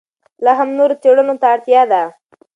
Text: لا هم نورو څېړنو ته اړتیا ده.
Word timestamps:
لا 0.43 0.51
هم 0.59 0.69
نورو 0.77 0.95
څېړنو 1.01 1.35
ته 1.41 1.47
اړتیا 1.53 1.81
ده. 1.91 2.03